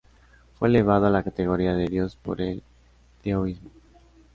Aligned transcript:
Fue 0.57 0.67
elevado 0.67 1.05
a 1.05 1.09
la 1.11 1.21
categoría 1.21 1.75
de 1.75 1.85
dios 1.87 2.15
por 2.15 2.41
el 2.41 2.63
taoísmo. 3.23 3.69